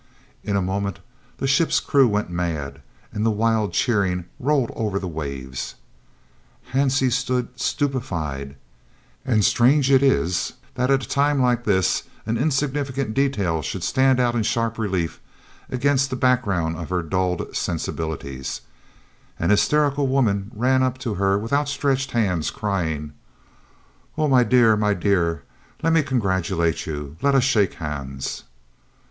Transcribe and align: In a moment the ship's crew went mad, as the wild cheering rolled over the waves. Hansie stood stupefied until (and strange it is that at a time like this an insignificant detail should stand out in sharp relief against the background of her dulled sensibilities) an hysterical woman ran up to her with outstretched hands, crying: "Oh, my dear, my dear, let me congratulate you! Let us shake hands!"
In 0.43 0.55
a 0.55 0.63
moment 0.63 0.97
the 1.37 1.45
ship's 1.45 1.79
crew 1.79 2.07
went 2.07 2.31
mad, 2.31 2.81
as 3.13 3.21
the 3.21 3.29
wild 3.29 3.71
cheering 3.71 4.25
rolled 4.39 4.71
over 4.75 4.97
the 4.97 5.07
waves. 5.07 5.75
Hansie 6.71 7.11
stood 7.11 7.59
stupefied 7.59 8.55
until 9.25 9.33
(and 9.35 9.45
strange 9.45 9.91
it 9.91 10.01
is 10.01 10.53
that 10.73 10.89
at 10.89 11.03
a 11.03 11.07
time 11.07 11.39
like 11.39 11.65
this 11.65 12.01
an 12.25 12.35
insignificant 12.39 13.13
detail 13.13 13.61
should 13.61 13.83
stand 13.83 14.19
out 14.19 14.33
in 14.33 14.41
sharp 14.41 14.79
relief 14.79 15.21
against 15.69 16.09
the 16.09 16.15
background 16.15 16.77
of 16.77 16.89
her 16.89 17.03
dulled 17.03 17.55
sensibilities) 17.55 18.61
an 19.37 19.51
hysterical 19.51 20.07
woman 20.07 20.49
ran 20.55 20.81
up 20.81 20.97
to 20.97 21.13
her 21.13 21.37
with 21.37 21.53
outstretched 21.53 22.09
hands, 22.09 22.49
crying: 22.49 23.13
"Oh, 24.17 24.27
my 24.27 24.43
dear, 24.43 24.75
my 24.75 24.95
dear, 24.95 25.43
let 25.83 25.93
me 25.93 26.01
congratulate 26.01 26.87
you! 26.87 27.17
Let 27.21 27.35
us 27.35 27.43
shake 27.43 27.75
hands!" 27.75 28.45